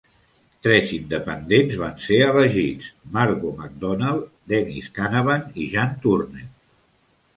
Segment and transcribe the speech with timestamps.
[0.67, 6.49] Tres independents van ser elegits: Margo MacDonald, Dennis Canavan i Jean Turner.